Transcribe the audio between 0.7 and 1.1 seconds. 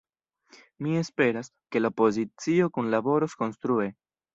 Mi